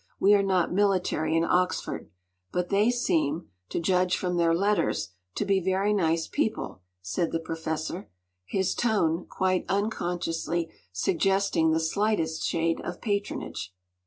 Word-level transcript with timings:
We 0.19 0.33
are 0.33 0.41
not 0.41 0.73
military 0.73 1.37
in 1.37 1.43
Oxford. 1.43 2.09
But 2.51 2.69
they 2.69 2.89
seem—to 2.89 3.79
judge 3.79 4.17
from 4.17 4.35
their 4.35 4.51
letters—to 4.55 5.45
be 5.45 5.59
very 5.59 5.93
nice 5.93 6.25
people,” 6.27 6.81
said 7.03 7.31
the 7.31 7.39
Professor, 7.39 8.09
his 8.43 8.73
tone, 8.73 9.27
quite 9.29 9.63
unconsciously, 9.69 10.71
suggesting 10.91 11.69
the 11.69 11.79
slightest 11.79 12.43
shade 12.43 12.81
of 12.81 12.99
patronage. 12.99 13.75